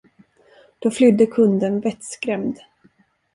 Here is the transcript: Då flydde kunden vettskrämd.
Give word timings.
Då 0.79 0.91
flydde 0.91 1.25
kunden 1.25 1.79
vettskrämd. 1.79 2.59